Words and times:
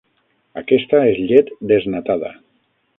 Aquesta 0.61 1.03
és 1.11 1.21
llet 1.27 1.55
desnatada. 1.75 2.37